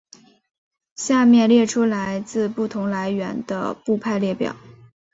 [0.95, 4.55] 下面列出来自不同来源的部派列表。